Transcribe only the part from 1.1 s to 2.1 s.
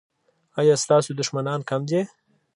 دښمنان کم دي؟